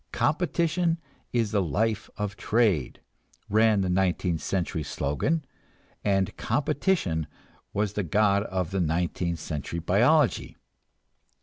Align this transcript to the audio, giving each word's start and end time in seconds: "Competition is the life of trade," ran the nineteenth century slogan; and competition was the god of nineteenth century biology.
"Competition 0.13 0.97
is 1.31 1.51
the 1.51 1.61
life 1.61 2.09
of 2.17 2.35
trade," 2.35 3.01
ran 3.51 3.81
the 3.81 3.87
nineteenth 3.89 4.41
century 4.41 4.81
slogan; 4.81 5.45
and 6.03 6.35
competition 6.37 7.27
was 7.71 7.93
the 7.93 8.01
god 8.01 8.41
of 8.45 8.73
nineteenth 8.73 9.37
century 9.37 9.77
biology. 9.77 10.57